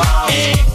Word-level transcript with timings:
Bye. 0.00 0.69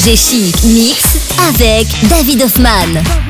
FG 0.00 0.16
Chic 0.16 0.64
Mix 0.64 1.18
avec 1.48 1.86
David 2.08 2.42
Hoffman. 2.42 3.29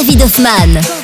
David 0.00 0.22
Hoffman. 0.22 0.99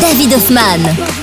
David 0.00 0.32
Hoffman. 0.32 1.17